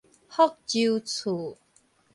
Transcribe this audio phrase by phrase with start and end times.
[0.27, 1.57] 福州厝